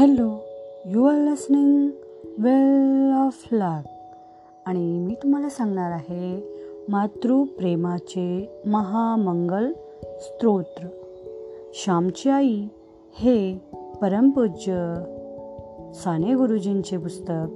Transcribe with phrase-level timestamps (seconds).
[0.00, 0.38] Hello
[0.84, 1.88] you are listening
[2.38, 3.88] well of luck.
[4.66, 6.42] आणि मी तुम्हाला सांगणार आहे
[6.88, 9.72] मातृप्रेमाचे महामंगल
[10.20, 10.86] स्तोत्र.
[11.74, 12.66] श्यामची आई
[13.18, 13.60] हे
[14.02, 14.94] परमपूज्य
[15.94, 17.52] साने गुरुजींचे पुस्तक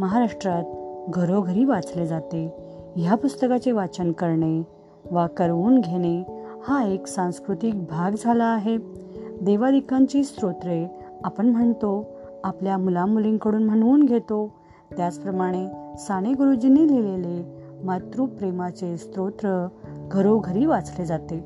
[0.00, 0.64] महाराष्ट्रात
[1.08, 2.54] घरोघरी वाचले जाते.
[2.96, 4.62] ह्या पुस्तकाचे वाचन करणे
[5.10, 6.24] वा करवून घेणे
[6.62, 9.04] हा एक सांस्कृतिक भाग झाला आहे.
[9.42, 12.06] देवादिकांची स्तोत्रे आपण म्हणतो
[12.44, 14.52] आपल्या मुलामुलींकडून म्हणवून घेतो.
[14.96, 19.66] त्याचप्रमाणे साने गुरुजींनी लिहिलेले मातृप्रेमाचे स्तोत्र
[20.12, 21.44] घरोघरी वाचले जाते.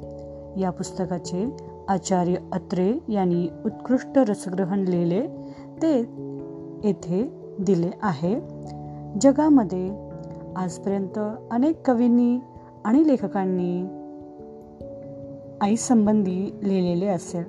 [0.61, 1.57] या पुस्तकाचे
[1.89, 5.27] आचार्य अत्रे यांनी उत्कृष्ट रसग्रहण लिहिले
[5.83, 5.99] ते
[6.85, 8.41] येथे दिले आहे.
[9.21, 9.91] जगामध्ये
[10.57, 11.19] आजपर्यंत
[11.51, 12.39] अनेक कवींनी
[12.85, 13.83] आणि लेखकांनी
[15.61, 17.45] आईसंबंधी लिहिलेले असेल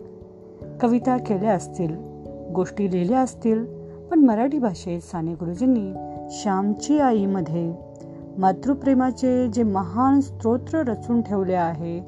[0.81, 2.08] कविता केल्या असतील
[2.55, 3.65] गोष्टी लिहिल्या असतील
[4.11, 5.93] पण मराठी भाषेत साने गुरुजींनी
[6.29, 7.73] श्यामची आईमध्ये
[8.37, 12.01] मातृप्रेमाचे जे महान स्तोत्र रचून ठेवले आहे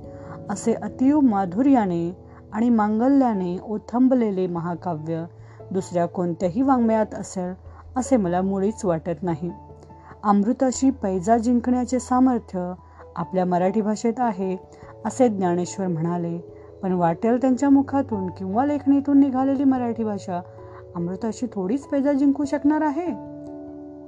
[0.50, 2.18] असे अतिव माधुर्याने
[2.54, 5.24] आणि मांगल्याने ओथंबलेले महाकाव्य
[5.72, 7.54] दुसऱ्या कोणत्याही वाङ्मयात असेल
[7.96, 9.52] असे मला मुळीच वाटत नाही.
[10.24, 12.74] अमृताशी पैजा जिंकण्याचे सामर्थ्य
[13.16, 14.58] आपल्या मराठी भाषेत आहे
[15.06, 16.61] असे ज्ञानेश्वर म्हणाले.
[16.84, 20.42] पण वाटेल त्यांच्या मुखातून किंवा लेखणीतून निघालेली मराठी भाषा
[20.96, 23.32] अमृताशी थोडीच पैजा जिंकू शकणार आहे.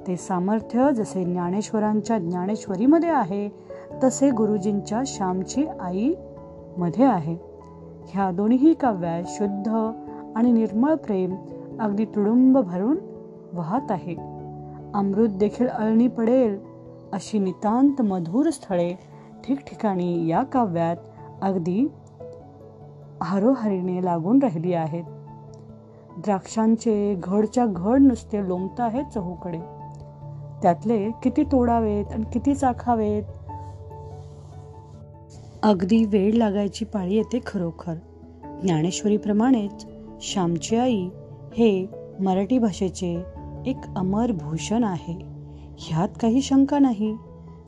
[0.08, 3.50] ते सामर्थ्य जसे ज्ञानेश्वरांच्या ज्ञानेश्वरीमध्ये आहे
[4.04, 6.14] तसे गुरुजींच्या श्यामची आई
[6.78, 7.38] मध्ये आहे.
[8.10, 9.68] ह्या दोन्ही काव्यात शुद्ध
[10.36, 11.36] आणि निर्मळ प्रेम
[11.80, 12.98] अगदी तुडुंब भरून
[13.54, 14.16] वाहत आहे.
[14.94, 16.60] अमृत देखील अळणी पडेल
[17.14, 18.94] अशी नितांत मधुर स्थळे
[19.48, 20.96] ठिकठिकाणी या काव्यात
[21.42, 21.92] अगदी
[23.24, 25.04] हरोहरीने लागून राहिली आहेत.
[26.18, 29.60] द्राक्षांचे घडच्या घड नुसते लोंबत आहेत चहूकडे.
[30.62, 33.24] त्यातले किती तोडावेत आणि किती चाखावेत?
[35.64, 37.94] अगदी वेळ लागायची पाळी येते खरोखर.
[38.62, 39.88] ज्ञानेश्वरीप्रमाणेच
[40.22, 41.10] श्यामची आई
[41.58, 43.24] हे मराठी भाषेचे
[43.66, 45.22] एक अमर भूषण आहे.
[45.78, 47.18] ह्यात काही शंका नाही.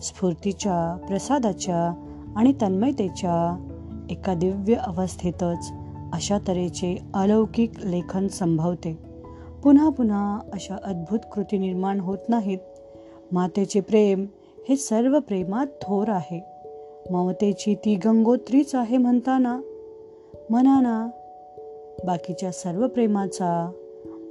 [0.02, 1.94] स्फूर्तीच्या प्रसादाच्या
[2.36, 3.72] आणि तन्मयतेच्या
[4.10, 5.72] एका दिव्य अवस्थेतच
[6.14, 8.98] अशा तऱ्हेचे अलौकिक लेखन संभवते.
[9.64, 12.58] पुन्हा पुन्हा अशा अद्भुत कृती निर्माण होत नाहीत.
[13.32, 14.26] मातेचे प्रेम
[14.70, 16.44] हे सर्व प्रेमात थोर आहे.
[17.12, 19.62] ममतेची ती गंगोत्रीच आहे म्हणताना
[20.50, 21.08] मनाना
[22.06, 23.72] बाकीच्या सर्व प्रेमाचा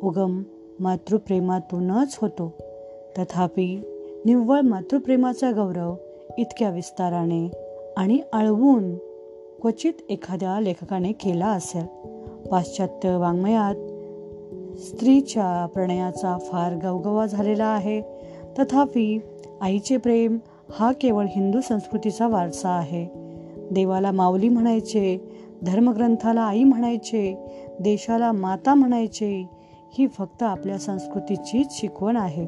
[0.03, 0.43] उगम
[0.81, 2.53] मातृप्रेमातूनच होतो.
[3.19, 3.81] तथापि
[4.25, 5.95] निव्वळ मातृप्रेमाचा गौरव
[6.39, 7.51] इतक्या विस्ताराने
[7.97, 8.95] आणि आळवून
[9.61, 11.85] क्वचित एखाद्या लेखकाने केला असेल.
[12.51, 13.75] पाश्चात्य वाङ्मयात
[14.79, 18.03] स्त्रीच्या प्रणयाचा फार गवगवा झालेला आहे.
[18.59, 19.19] तथापि
[19.61, 20.39] आईचे प्रेम
[20.71, 23.07] हा केवळ हिंदू संस्कृतीचा वारसा आहे.
[23.71, 25.33] देवाला माऊली म्हणायचे
[25.63, 27.37] धर्मग्रंथाला आई म्हणायचे
[27.81, 29.49] देशाला माता म्हणायचे
[29.99, 32.47] ही फक्त आपल्या संस्कृतीचीच शिकवण आहे.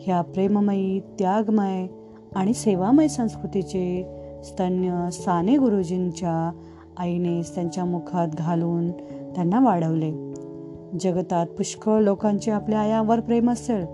[0.00, 1.86] ह्या प्रेममयी त्यागमय
[2.34, 6.52] आणि सेवामय संस्कृतीचे स्तन्य साने गुरुजींच्या
[6.96, 8.90] आईने त्यांच्या मुखात घालून
[9.34, 10.12] त्यांना वाढवले.
[11.00, 13.84] जगतात पुष्कळ लोकांचे आपल्या आयावर प्रेम असेल.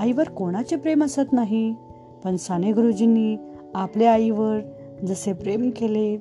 [0.00, 1.74] आईवर कोणाचे प्रेम असत नाही
[2.24, 3.36] पण साने गुरुजींनी
[3.74, 4.58] आपल्या आईवर
[5.06, 6.16] जसे प्रेम केले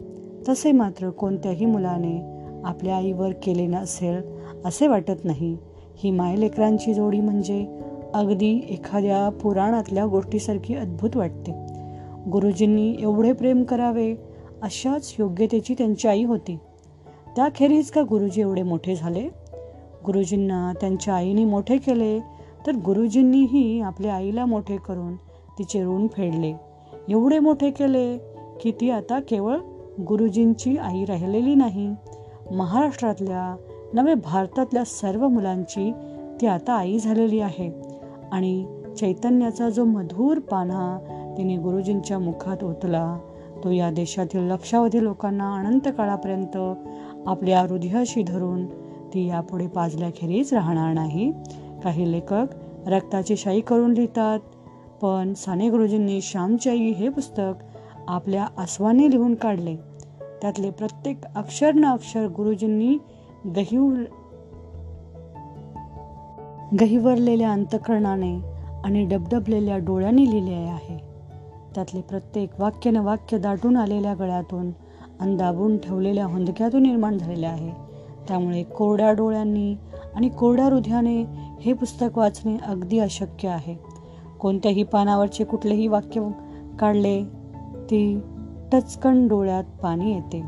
[0.49, 4.21] तसे मात्र कोणत्याही मुलाने आपल्या आईवर केले नसेल
[4.65, 5.57] असे वाटत नाही.
[5.97, 7.79] ही मायलेकरांची जोडी म्हणजे
[8.13, 11.66] अगदी एखाद्या पुराणातल्या गोष्टीसारखी अद्भुत वाटते.
[12.31, 14.15] गुरुजींनी एवढे प्रेम करावे
[14.61, 16.57] अशाच योग्यतेची त्यांची आई होती.
[17.35, 19.29] त्याखेरीज का गुरुजी एवढे मोठे झाले?
[20.05, 22.19] गुरुजींना त्यांच्या आईने मोठे केले
[22.67, 25.15] तर गुरुजींनीही आपल्या आईला मोठे करून
[25.59, 26.53] तिचे ऋण फेडले.
[27.09, 28.17] एवढे मोठे केले
[28.61, 29.57] की ती आता केवळ
[30.07, 31.95] गुरुजींची आई राहिलेली नाही.
[32.51, 33.55] महाराष्ट्रातल्या
[33.93, 35.91] नवे भारतातल्या सर्व मुलांची
[36.41, 37.71] ती आता आई झालेली आहे.
[38.31, 38.65] आणि
[38.99, 40.99] चैतन्याचा जो मधुर पान्हा
[41.37, 43.17] तिने गुरुजींच्या मुखात ओतला.
[43.63, 46.57] तो या देशातील लक्षावधी लोकांना अनंत काळापर्यंत
[47.27, 48.65] आपल्या हृदयाशी धरून
[49.13, 51.33] ती यापुढे पाजल्याखेरीज राहणार नाही.
[51.83, 52.45] काही लेखक
[52.87, 54.39] रक्ताची शाई करून लिहितात
[55.01, 57.63] पण साने गुरुजींनी श्यामची हे पुस्तक
[58.07, 59.75] आपल्या आसवाने लिहून काढले.
[60.41, 62.97] त्यातले प्रत्येक अक्षर न अक्षर गुरुजींनी
[63.55, 63.93] गहिव
[66.81, 68.39] गहिवरलेल्या अंतकरणाने
[68.83, 71.06] आणि डबडबलेल्या डोळ्यांनी लिहिले आहे.
[71.77, 74.71] त्यातले प्रत्येक वाक्य न वाक्य दाटून आलेल्या गळ्यातून
[75.19, 77.71] आणि दाबून ठेवलेल्या हुंदक्यातून निर्माण झालेले आहे.
[78.27, 79.75] त्यामुळे कोरड्या डोळ्यांनी
[80.15, 81.23] आणि कोरड्या हृदयाने
[81.61, 83.75] हे पुस्तक वाचणे अगदी अशक्य आहे.
[84.39, 86.27] कोणत्याही पानावरचे कुठलेही वाक्य
[86.79, 87.23] काढले
[87.75, 88.21] ती
[88.71, 90.39] टचकन डोळ्यात पाणी येते.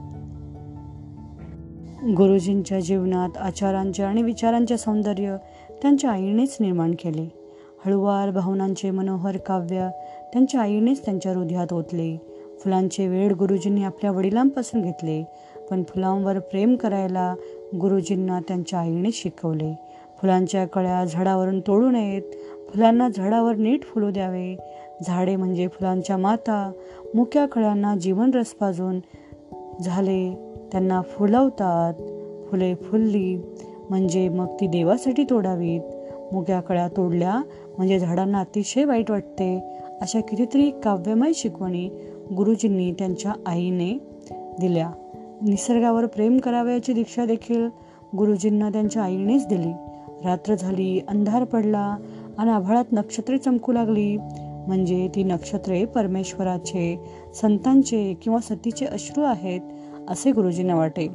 [2.14, 5.38] गुरुजींच्या जीवनात आचारांचे आणि विचारांचे सौंदर्य
[5.82, 7.39] त्यांच्या आईनेच निर्माण केले.
[7.86, 9.90] हळुवार भावनांचे मनोहर काव्य
[10.34, 12.22] त्यांच्या आईनेच त्यांच्या हृदयात ओतले.
[12.60, 15.24] फुलांचे वेळ गुरुजींनी आपल्या वडिलांपासून घेतले
[15.70, 17.36] पण फुलांवर प्रेम करायला
[17.82, 19.80] गुरुजींना त्यांच्या आईने शिकवले.
[20.22, 22.22] फुलांच्या कळ्या झाडावरून तोडू नयेत
[22.70, 24.56] फुलांना झाडावर नीट फुलू द्यावे.
[25.08, 26.72] झाडे म्हणजे फुलांच्या माता
[27.16, 29.00] मुक्या कळ्यांना जीवनरस पाजून
[29.84, 30.34] झाले
[30.72, 31.94] त्यांना फुलवतात.
[32.50, 33.42] फुले फुलली
[33.90, 35.82] म्हणजे मग ती देवासाठी तोडावीत.
[36.34, 37.42] मुक्या कळ्या तोडल्या.
[37.78, 39.60] म्हणजे झाडांना अतिशय वाईट वाटते.
[40.02, 41.90] अशा कितीतरी काव्यमय शिकवणी
[42.38, 43.98] गुरुजींनी त्यांच्या आईने
[44.32, 44.92] दिल्या.
[45.42, 47.70] निसर्गावर प्रेम करावयाची दीक्षा देखील
[48.18, 49.72] गुरुजींना त्यांच्या आईनेच दिली.
[50.26, 51.98] रात्र झाली अंधार पडला
[52.38, 54.18] आणि आभाळात नक्षत्रे चमकू लागली.
[54.68, 57.00] म्हणजे ती नक्षत्रे परमेश्वराचे
[57.42, 59.62] संतांचे किंवा सतीचे अश्रू आहेत
[60.10, 61.08] असे गुरुजींना वाटे.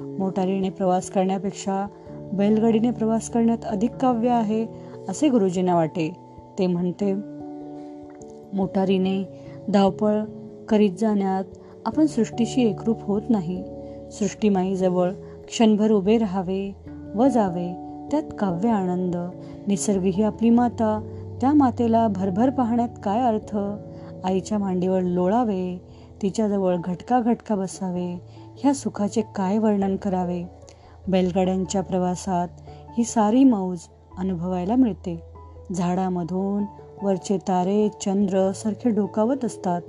[0.00, 1.86] मोटारीने प्रवास करण्यापेक्षा
[2.32, 4.66] बैलगाडीने प्रवास करण्यात अधिक काव्य आहे
[5.08, 6.16] असे गुरुजींना वाटे.
[6.58, 7.14] ते म्हणते
[8.52, 9.24] मोटारीने
[9.68, 10.20] धावपळ
[10.68, 11.44] करीत जाण्यात
[11.86, 13.64] आपण सृष्टीशी एकरूप होत नाही.
[14.12, 15.10] सृष्टीमाईजवळ
[15.46, 16.76] क्षणभर उभे राहावे
[17.14, 17.74] व जावे.
[18.10, 19.16] त्यात काव्य आनंद
[19.66, 21.18] निसर्ग ही आपली माता.
[21.40, 23.56] त्या मातेला भरभर पाहण्यात काय अर्थ?
[24.24, 25.80] आईच्या मांडीवर लोळावे
[26.22, 28.20] तिच्याजवळ घटका घटका बसावे.
[28.58, 30.44] ह्या सुखाचे काय वर्णन करावे?
[31.08, 32.48] बैलगाड्यांच्या प्रवासात
[32.98, 33.78] ही सारी मौज
[34.18, 35.22] अनुभवायला मिळते.
[35.74, 36.64] झाडामधून
[37.02, 39.82] वरचे तारे चंद्र सारखे डोकावत असतात.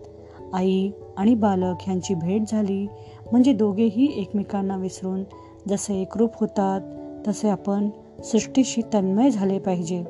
[0.53, 2.87] आई आणि बालक ह्यांची भेट झाली
[3.31, 5.23] म्हणजे दोघेही एकमेकांना विसरून
[5.67, 6.81] जसे एकरूप होतात
[7.27, 7.89] तसे आपण
[8.23, 10.03] सृष्टीशी तन्मय झाले पाहिजे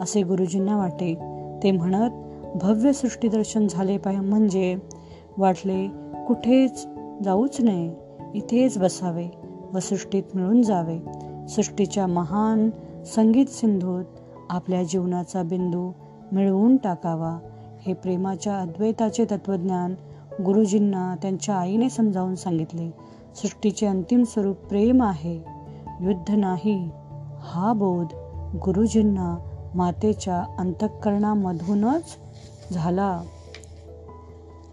[0.00, 1.14] असे गुरुजींना वाटे.
[1.62, 2.10] ते म्हणत
[2.54, 4.76] भव्य सृष्टीदर्शन झाले पाहि म्हणजे
[5.38, 5.86] वाटले
[6.28, 6.86] कुठेच
[7.24, 7.94] जाऊच नये
[8.34, 9.43] इथेच बसावे.
[9.74, 10.98] व सृष्टीत मिळून जावे.
[11.48, 12.70] सृष्टीच्या महान
[13.04, 14.04] संगीत सिंधूत
[14.50, 15.92] आपल्या जीवनाचा बिंदू
[16.32, 17.38] मिळवून टाकावा.
[17.86, 19.94] हे प्रेमाच्या अद्वैताचे तत्वज्ञान
[20.44, 22.90] गुरुजींना त्यांच्या आईने समजावून सांगितले.
[23.34, 25.44] सृष्टीचे अंतिम स्वरूप प्रेम आहे.
[26.00, 26.90] युद्ध नाही.
[27.40, 28.06] हा बोध
[28.56, 29.38] गुरुजींना
[29.74, 32.02] मातेच्या अंतःकरणामधूनच
[32.72, 33.22] झाला.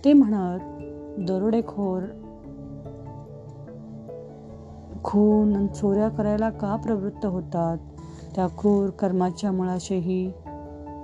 [0.06, 0.60] ते म्हणत
[1.28, 2.02] दरोडेखोर
[5.04, 7.78] खून आणि चोऱ्या करायला का प्रवृत्त होतात?
[8.36, 10.32] त्या क्रूर कर्माच्या मुळाशीही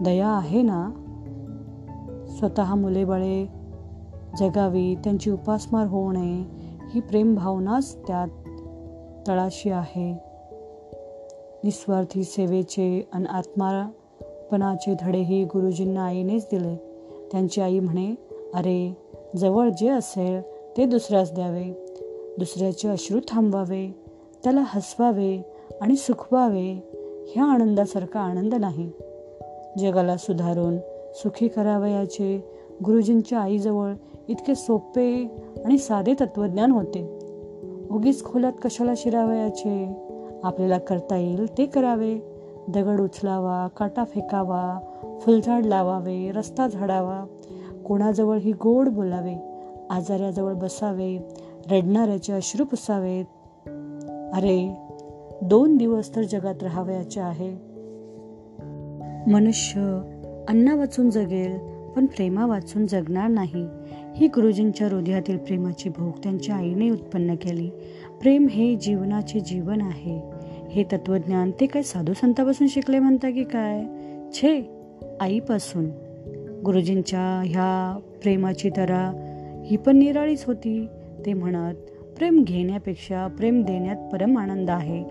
[0.01, 0.89] दया आहे ना?
[2.27, 3.49] स्वतः मुले बळे
[4.39, 6.43] जगावी त्यांची उपासमार होऊ नये
[6.93, 8.27] ही प्रेमभावनाच त्यात
[9.27, 10.13] तळाशी आहे.
[11.63, 16.75] निस्वार्थी सेवेचे आणि आत्मापणाचे धडेही गुरुजींना आईनेच दिले.
[17.31, 18.15] त्यांची आई म्हणे
[18.53, 18.97] अरे
[19.37, 20.41] जवळ जे असेल
[20.77, 21.86] ते दुसऱ्यास द्यावे.
[22.37, 23.95] दुसऱ्याचे अश्रू थांबवावे
[24.43, 25.41] त्याला हसवावे
[25.81, 26.89] आणि सुखवावे
[27.27, 28.91] ह्या आनंदासारखा आनंद नाही.
[29.79, 30.77] जगाला सुधारून
[31.15, 32.49] सुखी करावयाचे
[32.85, 33.93] गुरुजींच्या आईजवळ
[34.27, 35.35] इतके सोपे
[35.65, 37.19] आणि साधे तत्वज्ञान होते.
[37.91, 39.97] उगीच खोलात कशाला शिरावयाचे
[40.43, 42.19] आपल्याला करता येईल ते करावे.
[42.67, 44.79] दगड उचलावा काटा फेकावा
[45.21, 47.25] फुलझाड लावावे रस्ता झाडावा.
[47.85, 49.35] कोणाजवळ ही गोड बोलावे
[49.89, 51.29] आजाऱ्याजवळ बसावे
[51.71, 53.25] रडणाऱ्याचे अश्रू पुसावेत?
[54.35, 54.75] अरे
[55.41, 57.51] दोन दिवस तर जगात राहावयाचे आहे.
[59.31, 60.01] मनुष्य
[60.49, 61.57] अन्ना वाचून जगेल
[61.95, 63.67] पण प्रेमा वाचून जगणार नाही.
[64.15, 67.69] ही गुरुजींच्या हृदयातील प्रेमाची भूक त्यांच्या आईने उत्पन्न केली.
[68.21, 70.21] प्रेम हे जीवनाचे जीवन आहे.
[70.69, 73.83] हे तत्वज्ञान ते काय साधू संतापासून शिकले म्हणता की काय?
[74.33, 74.69] छे
[75.21, 75.85] आईपासून.
[76.65, 79.23] गुरुजींच्या ह्या प्रेमाची तरा
[79.65, 80.87] ही पण निराळीच होती.
[81.25, 81.75] ते म्हणत
[82.17, 85.03] प्रेम घेण्यापेक्षा प्रेम देण्यात परम आनंद आहे.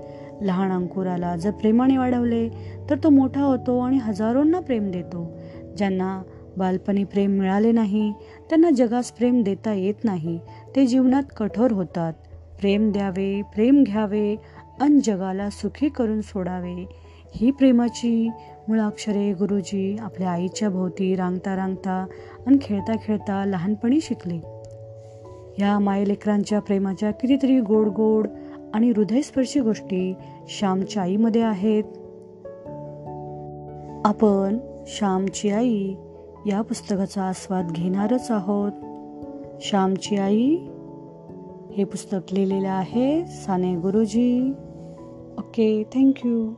[0.42, 2.48] लहान अंकुराला जर प्रेमाने वाढवले
[2.90, 5.38] तर तो मोठा होतो आणि हजारोंना प्रेम देतो.
[5.76, 6.22] ज्यांना
[6.56, 8.12] बालपणी प्रेम मिळाले नाही
[8.48, 10.38] त्यांना जगास प्रेम देता येत नाही.
[10.76, 12.12] ते जीवनात कठोर होतात.
[12.60, 14.36] प्रेम द्यावे प्रेम घ्यावे
[14.80, 16.86] अन जगाला सुखी करून सोडावे.
[17.34, 18.30] ही प्रेमाची
[18.68, 22.06] मुळाक्षरे गुरुजी आपल्या आईच्या भोवती रांगता रांगता
[22.46, 24.55] आणि खेळता खेळता लहानपणी शिकले.
[25.58, 28.26] ह्या मायलेकरांच्या प्रेमाच्या कितीतरी गोड गोड
[28.74, 30.14] आणि हृदयस्पर्शी गोष्टी
[30.48, 31.84] श्यामच्या आईमध्ये आहेत.
[34.06, 35.94] आपण श्यामची आई
[36.46, 38.72] या पुस्तकाचा आस्वाद घेणारच आहोत.
[39.60, 40.56] श्यामची आई
[41.72, 44.52] हे पुस्तक लिहिलेलं आहे Sane Guruji.
[45.38, 46.52] Okay thank you.